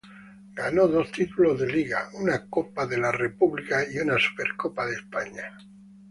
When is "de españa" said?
4.87-5.55